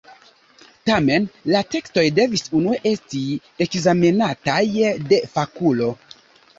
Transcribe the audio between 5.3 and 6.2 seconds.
fakulo.